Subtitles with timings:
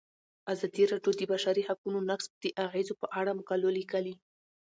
[0.53, 4.15] ازادي راډیو د د بشري حقونو نقض د اغیزو په اړه مقالو لیکلي.